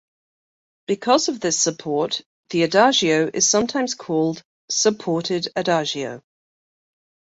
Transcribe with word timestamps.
Because 0.87 1.27
of 1.29 1.39
this 1.41 1.59
support 1.59 2.21
the 2.49 2.63
adagio 2.63 3.29
is 3.31 3.47
sometimes 3.47 3.93
called 3.93 4.43
"supported 4.67 5.49
adagio". 5.55 6.23